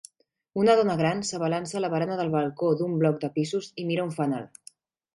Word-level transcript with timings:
Una 0.61 0.75
dona 0.79 0.95
gran 1.01 1.21
s'abalança 1.29 1.79
a 1.81 1.85
la 1.85 1.91
barana 1.97 2.17
del 2.23 2.33
balcó 2.39 2.73
d'un 2.83 2.99
bloc 3.05 3.23
de 3.27 3.33
pisos 3.39 3.73
i 3.85 3.89
mira 3.93 4.11
un 4.11 4.19
fanal. 4.21 4.53